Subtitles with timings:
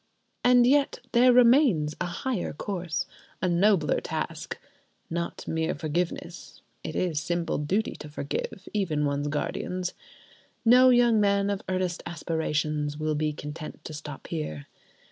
[0.43, 3.05] And yet there remains a higher course,
[3.39, 4.57] a nobler task.
[5.11, 9.93] Not mere forgiveness: it is simple duty to forgive—even one's guardians.
[10.65, 14.65] No young man of earnest aspirations will be content to stop there.